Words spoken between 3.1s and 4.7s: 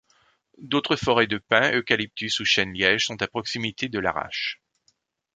à proximité de Larache.